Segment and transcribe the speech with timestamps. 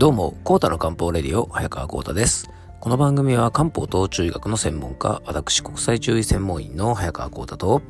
[0.00, 2.48] どうも、コータの漢方レディオ、早川コータです。
[2.80, 7.82] この番組は漢方と中医学の専門家、私国際中医専門員の早川コータと、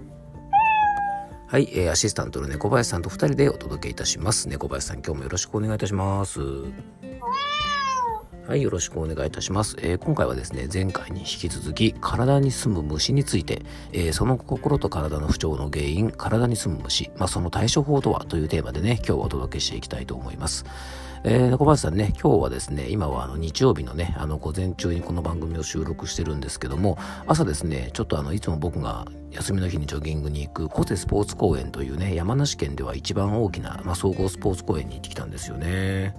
[1.46, 4.48] はい、えー、アシスタントの猫林さんと二人でお届けいたします。
[4.48, 6.40] 猫林さん、今日もよろしくお願いいたします。
[8.48, 9.76] はい、よろしくお願いいたします。
[9.80, 20.64] えー、今回はですね、前回に引き続き、体に住む虫について、えー、その心と体の不調の原因、体に住む虫、まあ、その対処法とはというテーマでね、今日はお届けしていきたいと思います。
[21.22, 26.96] えー、小林さんね、今日はですね、今はあの日曜日のね、あの午前中にこの番組を収録してるんですけども、
[27.26, 36.14] 朝ですね、ちょっとあの、いつも僕が休みの日にジョギングに行く小瀬スポーツ公園というね、山梨県では一番大きな、まあ、総合スポーツ公園に行ってきたんですよね。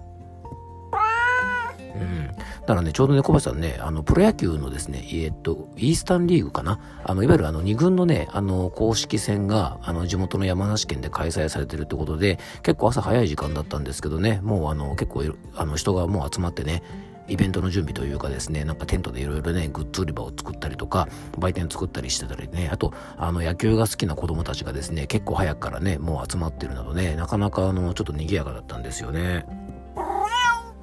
[2.72, 2.76] うん。
[2.76, 6.80] だからね、ちょうどね、小林さんね、あの、プロ野球のですね、え、っと、イースタンリーグかな？
[7.04, 15.24] あの、いわゆるあの、二軍のね、あの、公式戦が、あの、地元の山梨県で開催されてるってことで、結構朝早い時間だったんですけどね、もうあの、結構、
[15.56, 16.82] あの、人がもう集まってね、
[17.28, 29.46] イベントの準備というかですね、なんかテントでいろいろね、グッズ売り場を作ったりとか、売店作ったりしてたりね、あと、あの、野球が好きな子供たちがですね、結構早くからね、もう集まってるなどね、なかなかあの、ちょっと賑やかだったんですよね。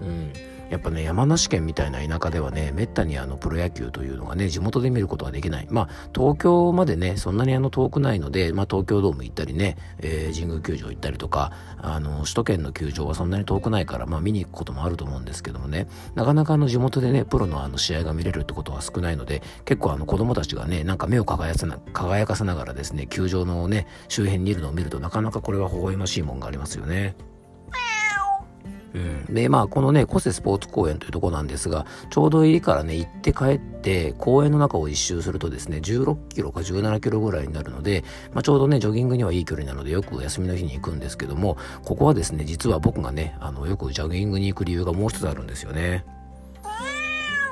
[0.00, 0.32] うん。
[0.70, 5.66] やっぱね、山梨県みたいな田舎ではね、めったにあのプロ野球というのがね、地元で見ることができない。
[5.70, 27.16] まあ、東京までね、そんなにあの遠くないので、まあ東京ドーム行ったりね、えー、神宮球場行ったりとか、あの、首都圏の球場はそんなに遠くないから、まあ見に行くこともあると思うんですけどもね、なかなかあの地元でね、プロのあの試合が見れるってことは少ないので、結構あの子供たちがね、なんか目を輝かせな輝かせながらですね、球場のね、周辺にいるのを見るとなかなかこれは微笑ましいもんがありますよね。
[28.94, 46.04] うん、で、まあ、このね、小瀬スポーツ公園というとこなんですが、ちょうど家からね、行って帰って、公園の中を一周するとですね、16キロか17キロぐらいになるので、まあ、ちょうどね、ジョギングにはいい距離なので、よく休みの日に行くんですけども、ここはですね、実は僕がね、あの、よくジョギングに行く理由がもう一つあるんですよね。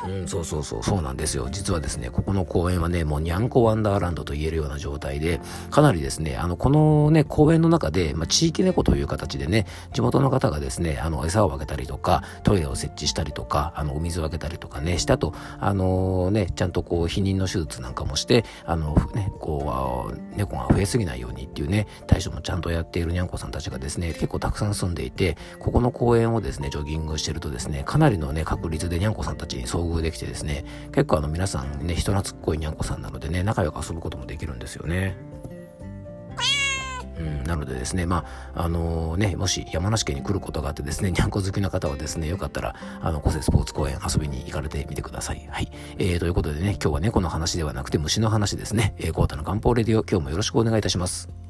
[0.09, 1.49] うん、そうそうそう、そうなんですよ。
[1.51, 5.41] 実はですね、ここの公園はね、もうにゃんこワンダーランドと言えるような状態で、
[5.71, 35.17] かなりですね、あの、このね、公園の中で、まあ、地域猫という形でね、地元の方がですね、あの、餌をあげたりとか、トイレを設置したりとか、あの、お水をあげたりとかね、して、あと、あのー、ね、ちゃんとこう、避妊の手術なんかもして、あの、ね、こう、猫が増えすぎないようにっていうね、対処もちゃんとやっているにゃんこさんたちがですね、結構たくさん住んでいて、ここの公園をですね、ジョギングしてるとですね、かなりのね、確率でにゃんこさんたちに遭遇できてですね、結構あの皆さんね、人懐っこいにゃんこさんなのでね、仲良く遊ぶこともできるんですよね。
[37.19, 38.25] うん、なのでですね、ま
[38.55, 45.47] あ、あのー、ね、もし山梨県に来ることがあってですね、にゃんこ好きな方はですね、よかったら、あの、個性スポーツ公園遊びに行かれてみてください。
[45.51, 45.71] はい。
[45.99, 48.95] えー、ということでね、今日は猫の話ではなくて虫の話ですね。
[48.99, 51.46] えー、コータの漢方レディオ、今日もよろしくお願いいたします。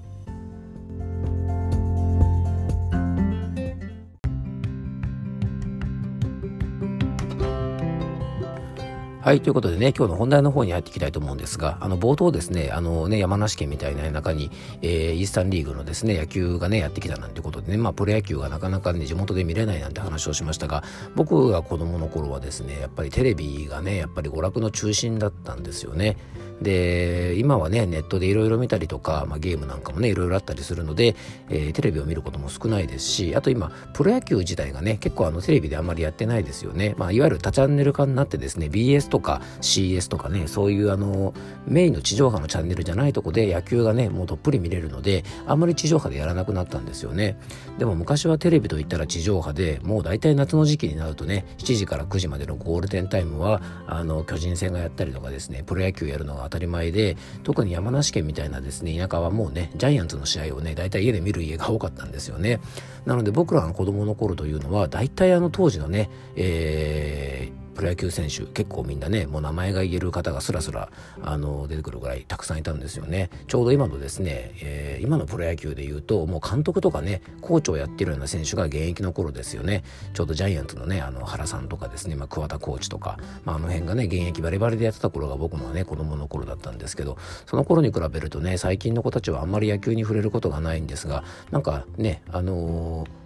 [9.26, 20.84] はい、ということでね、今日の本題の方に入っていきたいと思うんですが、あの、冒頭ですね、あのね、山梨県みたいな中に、えー、イースタンリーグのですね、野球がね、やってきたなんてことでね、まあ、プロ野球がなかなかね、地元で見れないなんて話をしましたが、
[21.16, 26.16] 僕が子供の頃はですね、やっぱりテレビがね、やっぱり娯楽の中心だったんですよね。
[26.60, 31.14] で、今はね、ネットでいろいろ見たりとか、まあ、ゲームなんかもね、いろいろあったりするので、
[31.48, 36.94] えー、テレビを見ることも少ないですし、あと今、プロ野球自体がね、結構あの、テレビであんまりやってないですよね。
[36.96, 41.34] まあ、いわゆる多チャンネル化になってですね、BS とか CS とかね、そういうあの、
[41.66, 47.38] メインの地上波のチャンネルじゃないとこで野球がね、もうどっぷり見れるので、あんまり地上波でやらなくなったんですよね。
[47.78, 62.60] でも昔はテレビといったら地上波で、もう大体夏の時期になるとね、7時から9時までのゴールデンタイムは、あの、巨人戦がやったりとかですね、プロ野球やるのが当たり前で、特に山梨県みたいなですね、田舎はもうね、ジャイアンツの試合をね、大体家で見る家が多かったんですよね。
[63.04, 70.88] なので僕らの子供の頃というのは、大体あの当時のね、えープロ野球選手結構みんなねもう名前が言える方がすらすら
[71.22, 73.30] あの出てくるぐらいたくさんいたんですよね。
[73.46, 79.84] ちょうど今のですね、えー、今のプロ野球で言うともう監督とかねコーチをやってるような選手が現役の頃ですよね。
[80.14, 93.25] ちょうどジャイアンツのねあの原さんとかですね、まあ、桑田コーチとか、まあ、あの辺がね現役バリバリでやってた頃が僕のね子供の頃だったんですけどその頃に比べるとね最近の子たちはあんまり野球に触れることがないんですがなんかねあのー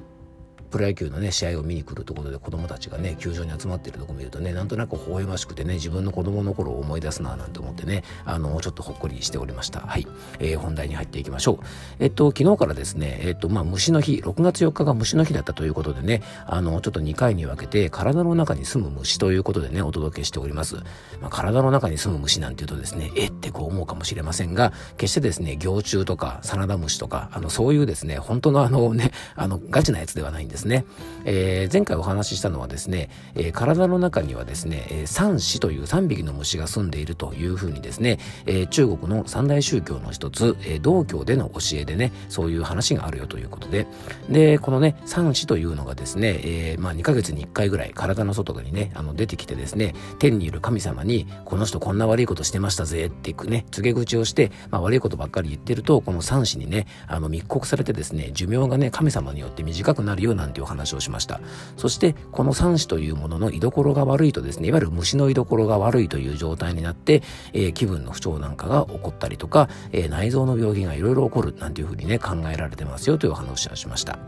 [0.70, 9.80] プロ野球のね試合を見に来るところで子供たちがね球場に集まってるとこ見るとねなんとなく微笑ましくてね自分の子供の頃を思い出すななんて思ってねあのちょっとほっこりしておりました。
[9.80, 10.06] はい、
[10.38, 11.58] えー、本題に入っていきましょう。
[11.98, 20.76] えっと昨日からですねえっとまあ虫の日6月4日が虫の日だったということでねあのちょっと2回に分けて体の中に住む虫ということでねお届けしております、
[21.20, 30.59] まあ、体の中に住む虫なんていうとですねえってこう思うかもしれませんが決してですね幼虫とかサナダムシとかあのそういうですね本当のあのねあのガチなやつではないんです。
[30.60, 30.84] ですね。
[31.24, 43.86] えー、前回お話ししたのはですね、えー、体の中にはですね、えー、三子という3匹の虫が住んでいるというふうにですね、えー、中国の三大宗教の一つ、えー、道教での教えでね、そういう話があるよということで、
[44.28, 61.40] で、このね、三子というのがですね、えー、まあ2ヶ月に1回ぐらい体の外にね、あの出てきてですね、天にいる神様に、この人こんな悪いことしてましたぜっていうね、告げ口をして、まあ悪いことばっかり言ってると、この三子にね、あの密告されてですね、寿命がね、神様によって短くなるようなんていう話をしました。
[61.76, 74.18] そして、この三子というものの居所が悪いとですね、いわゆる虫の居所が悪いという状態になって、えー、気分の不調なんかが起こったりとか、えー、内臓の病気がいろいろ起こるなんていうふうにね、考えられてますよというお話をしました。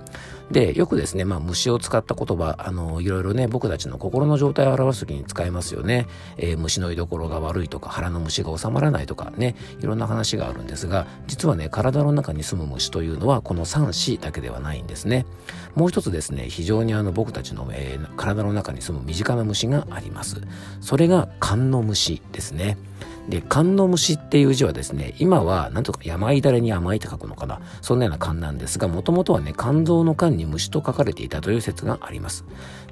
[0.51, 6.07] で、よくですね、まあ、虫を使った言葉、あの、いろいろね、僕たちの心の状態を表すときに使いますよね。
[6.37, 15.25] えー、虫の居所が悪いとか、腹の虫が収まらないとかね、いろんな話があるんですが、実はね、体の中に住む虫というのは、この3子だけではないんですね。
[15.75, 20.41] もう一つですね、非常にあの、僕たちの、えー、体の中に住む身近な虫があります。
[20.81, 22.77] それが、寒の虫ですね。
[23.29, 27.61] で、寒の虫っていう字はですね、今はなんとか山いだれに甘いって書くのかな。
[27.81, 32.45] そんなような寒なんですが、もともとはね、肝臓の肝に虫と書かれていたという説があります。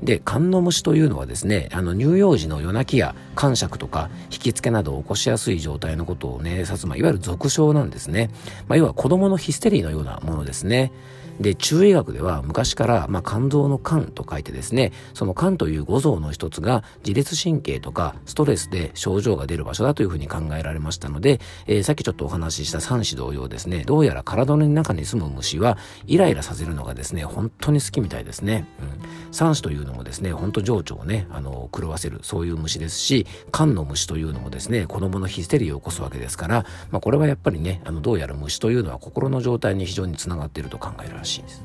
[0.02, 8.30] で、寒の虫というのはですね、あの、乳幼児の夜泣きや感触とか引きつけなどを起こしやすい状態のことをね、指す、ま、いわゆる俗称なんですね。
[8.68, 10.92] まあ、要は子供のヒステリーのようなものですね。
[11.40, 28.66] で、中医学では昔から、まあ、肝臓の肝と書いてですね、その肝という五臓の一つが自律神経とかストレスで症状が出る場所だというふうに考えられましたので、えー、さっきちょっとお話しした三子同様ですね、どうやら体の中に住む虫はイライラさせるのがですね、本当に好きみたいですね。
[28.80, 41.62] うん、三子というのもですね、本当情緒をね、あの、狂わせる、そういう虫ですし、肝の虫というのもですね、子供のヒステリーを起こすわけですから、まあ、これはやっぱりね、あの、どうやら虫というのは心の状態に非常につながっていると考えるらしいです。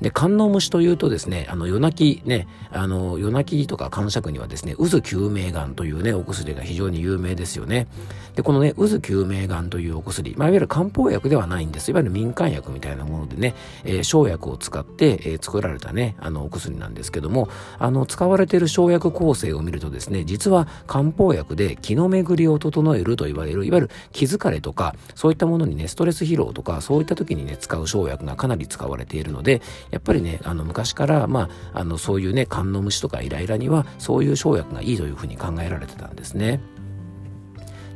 [0.00, 7.86] で、観音虫というとですね、あの、夜泣きね、あの、夜泣きとか感触にはですね、渦救命丸というね、お薬が非常に有名ですよね。
[8.34, 11.90] で、このね、渦救命丸というお薬、まあ、いわゆる漢方薬ではないんです。
[11.90, 13.54] いわゆる民間薬みたいなものでね、
[13.84, 17.48] えー、生薬を使って、えー、作られたね、あの、お薬なんですけども、
[17.78, 36.60] あの、使われている生薬構成を見るとですね、実は漢方薬で気の巡りを整えると言われる、いわゆる気疲れとか、そういったものにね、ストレス疲労とか、そういった時にね、使う生薬がかなり使われてているので、やっぱりね、あの、昔から、まあ、あの、そういうね、寒の虫とかイライラには、そういう生薬がいいというふうに考えられてたんですね。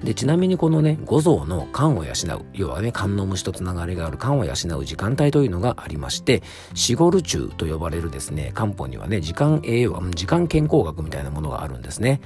[0.02, 6.42] で、ちなみにこのね、五臓の肝を養う、要はね、肝の虫とつながりがある肝を養う時間帯というのがありまして、
[6.74, 12.22] シゴル中と呼ばれるですね、漢方にはね、時間栄養、時間健康学みたいなものがあるんですね。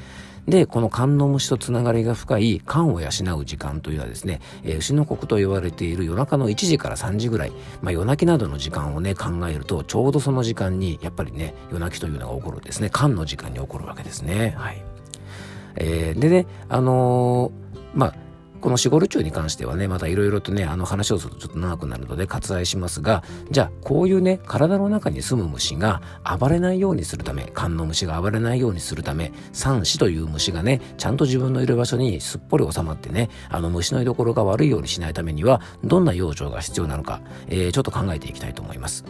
[0.46, 12.90] で、この肝の虫とつながりが深い肝を養う時間というのはですね、えー、牛の国と言われている夜中の1時から3時ぐらい、まあ、夜泣きなどの時間をね、考えると、ちょうどその時間に、やっぱりね、夜泣きというのが起こるんですね。
[12.92, 14.54] 肝の時間に起こるわけですね。
[14.58, 14.82] はい。
[15.76, 17.64] えー、でね、あのー
[17.94, 18.14] まあ
[18.64, 26.00] このシゴル虫に関してはね、またいろいろとね、あの話をするとちょっと長くなるので割愛しますが、じゃあこういうね、体の中に住む虫が
[26.40, 39.04] 暴れないようにするため、缶の虫が暴れないようにするため、三子という虫がね、ちゃんと自分のいる場所にすっぽり収まってね、あの虫の居所が悪いようにしないためには、どんな養生が必要なのか、えー、ちょっと考えていきたいと思います。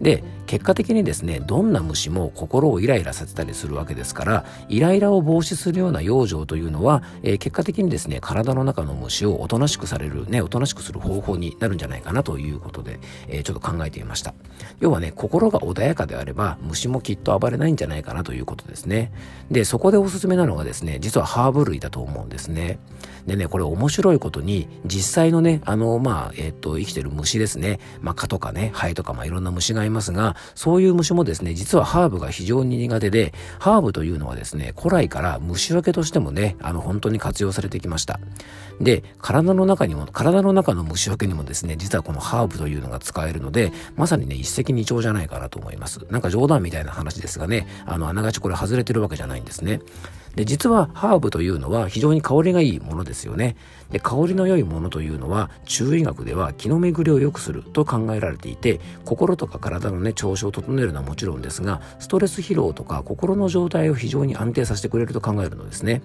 [0.00, 12.98] で、結果的にですね、どんな虫も心をイライラさせたりするわけですから、イライラを防止するような養生というのは、えー、結果的にですね、体の中の虫をおとなしくされる、ね、おとなしくする方法になるんじゃないかなということで、
[13.28, 14.34] えー、ちょっと考えてみました。
[14.80, 19.12] 要はね、心が穏やかであれば、虫もきっと暴れないんじゃないかなということですね。
[19.50, 22.78] で、そこでおすすめなのがですね、実はハーブ類だと思うんですね。
[23.26, 27.80] でね、これ面白いことに、実際のね、あの、まあ、えっ、と、生きてる虫ですね。
[28.00, 38.20] まあ、蚊とかね、ハエとか、まあ、いろんな虫がいますが、そういう虫もですね、実はハーブが非常に苦手で、ハーブというのはですね、古来から虫除けとしてもね、あの、本当に活用されてきました。
[38.80, 46.00] で、体の中にも、体の中の虫除けにもですね、実はこのハーブというのが使えるので、まさにね、一石二鳥じゃないかなと思います。
[46.10, 49.80] なんか冗談みたいな話ですがね、あの、あながちこれ外れてるわけじゃないんですね。
[50.34, 53.56] で、実はハーブというのは非常に香りがいいものですよね。
[53.90, 66.02] で、香りの良いものというのは、中医学では気の巡りを良くすると考えられていて、心とか体のね、調子を整えるのはもちろんですが、ストレス疲労とか心の状態を非常に安定させてくれると考えるのですね。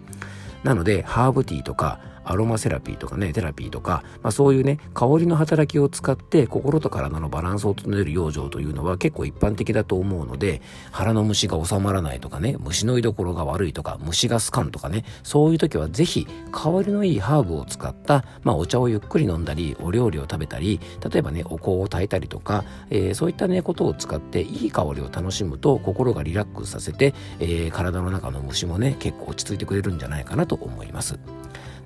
[0.63, 20.79] なので、ハーブティーとか、アロマセラピーとかね、テラピーとか、まあそういうね、香りの働きを使って心と体のバランスを整える養生というのは結構一般的だと思うので、腹の虫が収まらないとかね、虫の居所が悪いとか、虫が好かんとかね、そういう時はぜひ香りのいいハーブを使った、まあお茶をゆっくり飲んだり、お料理を食べたり、
[21.09, 31.19] 例えばね、お香を炊いたりとか、えー、そういったね、ことを使っていい香りを楽しむと心がリラックスさせて、えー、体の中の虫もね、結構落ち着いてくれるんじゃないかなと思います。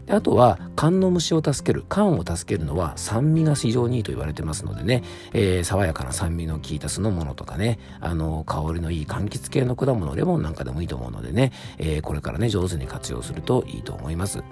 [0.09, 7.79] あとは缶の虫を助ける缶を助けるのは酸味が非常にいいと言われてますのでね、えー、爽やかな酸味の効いた酢の物とかね。
[8.01, 14.43] あの香りのいい柑橘系の果物レモンなんかでもいいと思うのでね、えー、これからね上手に活用するといいと思います。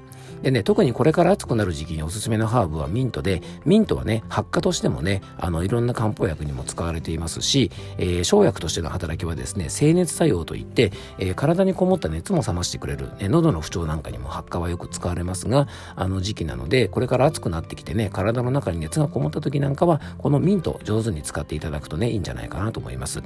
[0.43, 23.21] でね、特にこれから暑くなる時期におすすめのハーブはミントで、ミントはね、発火としてもね、あの、いろんな漢方薬にも使われていますし、えー、生薬としての働きはですね、清熱作用といって、えー、体にこもった熱も冷ましてくれる、ね、喉の不調なんかにも発火はよく使われますが、あの時期なので、これから暑くなってきてね、体の中に熱がこもった時なんかは、このミント上手に使っていただくとね、いいんじゃないかなと思います。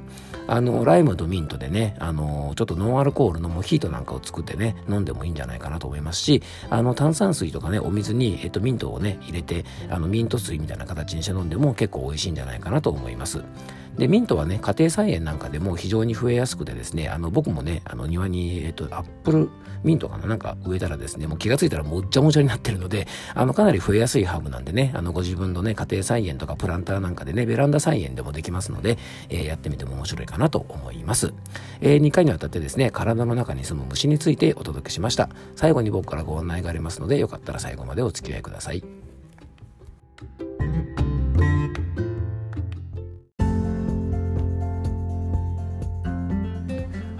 [0.46, 13.42] あの、ライムとミントでね、あの、ちょっとノンアルコールのモヒートなんかを作ってね、飲んでもいいんじゃないかなと思いますし、あの、炭酸水とかね、お水に、えっと、ミントをね、入れて、あの、ミント水みたいな形にして飲んでも結構美味しいんじゃないかなと思います。
[13.98, 19.50] で、ミントはね、家庭菜園なんかでも非常に増えやすくてですね、あの、僕もね、あの、庭に、えっと、アップル
[19.84, 31.34] ミントかななんか植えたらですね、もう気がついたらもっちゃもちゃになってるので、あの、かなり増えやすいハーブなんでね、あの、ご自分のね、家庭菜園とかプランターなんかでね、ベランダ菜園でもできますので、えー、やってみても面白いかなと思います。
[31.80, 35.28] えー、2回にわたってですね、体の中に住む虫についてお届けしました。
[35.56, 38.82] 最後に僕からご案内がありますので、よかったら最後までお付き合いください。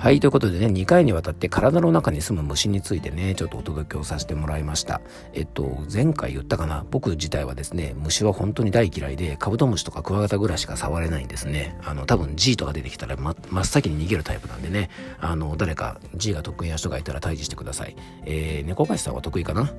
[0.02, 5.00] はい、ということでね、2回にわたって体の中に住む虫についてね、ちょっとお届けをさせてもらいました。
[5.32, 11.78] えっと、前回言ったかな、僕自体はですね、虫は本当に大嫌いで、カブトムシとかクワガタぐらいしか触れないんですね。
[11.84, 14.90] あの、多分 G とか出てきたら、ま、真っ先に逃げるタイプなんでね、
[15.20, 17.94] あの、誰か G が得意な人がいたら退治してください。
[18.24, 19.72] えー、猫飼さんは得意かな？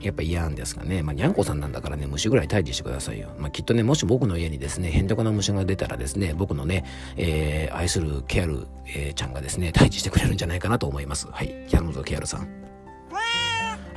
[0.00, 1.02] やっぱ嫌んですかね。
[1.02, 3.28] まあ、にゃんこさんなんだからね、虫ぐらい退治してくださいよ。
[3.38, 6.84] まあ、きっとね、もし僕の家にですね、へんてこな虫が出たらですね、僕のね、
[7.16, 11.28] えー、愛するケアル、えー、ちゃんがですね、退治してくれるんじゃないかなと思います。
[11.30, 11.66] はい。
[11.68, 12.48] キャノゾケアルさん。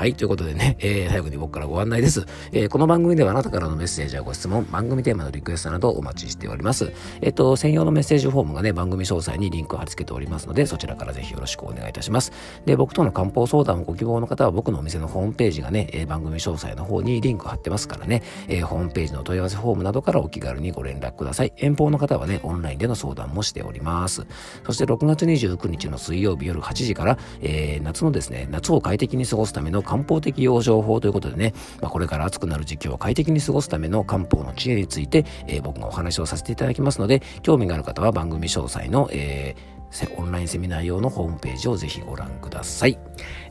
[0.03, 2.25] はい、ということでね、えー、最後に僕からご案内です。
[2.51, 6.91] えー、この番組ではあなたからのメッセージやご質問、番組テーマのリクエストなどお待ちしております。
[7.21, 12.33] えっ、ー、と、専用のメッセージフォームがね、番組詳細にリンクを貼り付けておりますので、そちらからぜひよろしくお願いいたします。
[12.65, 21.53] で、僕との漢方相談をご希望の方は僕のお店のホームページがね、えー、番組詳細の方にリンク貼ってますからね、えー、ホームページの問い合わせフォームなどからお気軽にご連絡ください。
[21.55, 24.27] 遠方の方はね、オンラインでの相談もしております。
[24.65, 39.73] そして6月29日の水曜日夜8時から、えー、夏のですね、夏を快適に過ごすための漢方的養情報ということでね、まあ、これから暑くなる時期を快適に過ごすための漢方の知恵について、えー、僕がお話をさせていただきますので、興味がある方は番組詳細の、えー
[40.17, 42.97] オンラインセミナー用のホームページをぜひご覧ください、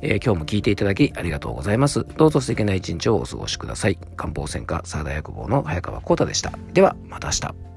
[0.01, 2.05] えー、今日も聞いていただきありがとうございます。
[2.17, 3.99] どうぞ素敵な一日をお過ごしください。
[4.17, 6.53] 漢方専科サーダ薬房の早川幸太でした。
[6.73, 7.72] では、また明日。